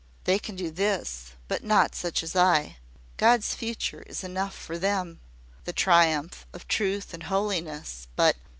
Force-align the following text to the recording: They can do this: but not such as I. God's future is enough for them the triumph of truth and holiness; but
They 0.23 0.39
can 0.39 0.55
do 0.55 0.71
this: 0.71 1.33
but 1.47 1.63
not 1.63 1.93
such 1.93 2.23
as 2.23 2.35
I. 2.35 2.77
God's 3.17 3.53
future 3.53 4.01
is 4.07 4.23
enough 4.23 4.55
for 4.55 4.79
them 4.79 5.19
the 5.65 5.73
triumph 5.73 6.47
of 6.53 6.67
truth 6.67 7.13
and 7.13 7.21
holiness; 7.21 8.07
but 8.15 8.35